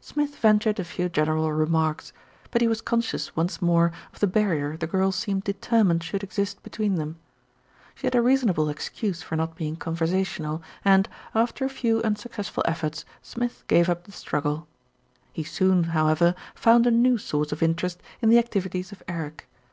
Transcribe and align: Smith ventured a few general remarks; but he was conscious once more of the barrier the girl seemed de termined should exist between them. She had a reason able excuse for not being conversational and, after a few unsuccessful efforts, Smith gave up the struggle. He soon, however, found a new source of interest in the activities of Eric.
Smith 0.00 0.36
ventured 0.38 0.78
a 0.78 0.84
few 0.84 1.08
general 1.08 1.50
remarks; 1.52 2.12
but 2.52 2.62
he 2.62 2.68
was 2.68 2.80
conscious 2.80 3.34
once 3.34 3.60
more 3.60 3.90
of 4.12 4.20
the 4.20 4.28
barrier 4.28 4.76
the 4.76 4.86
girl 4.86 5.10
seemed 5.10 5.42
de 5.42 5.52
termined 5.52 6.04
should 6.04 6.22
exist 6.22 6.62
between 6.62 6.94
them. 6.94 7.18
She 7.96 8.06
had 8.06 8.14
a 8.14 8.22
reason 8.22 8.48
able 8.48 8.68
excuse 8.68 9.22
for 9.22 9.34
not 9.34 9.56
being 9.56 9.74
conversational 9.74 10.62
and, 10.84 11.08
after 11.34 11.64
a 11.64 11.68
few 11.68 12.00
unsuccessful 12.04 12.62
efforts, 12.64 13.04
Smith 13.22 13.64
gave 13.66 13.88
up 13.90 14.04
the 14.04 14.12
struggle. 14.12 14.68
He 15.32 15.42
soon, 15.42 15.82
however, 15.82 16.36
found 16.54 16.86
a 16.86 16.92
new 16.92 17.18
source 17.18 17.50
of 17.50 17.60
interest 17.60 18.00
in 18.20 18.28
the 18.28 18.38
activities 18.38 18.92
of 18.92 19.02
Eric. 19.08 19.48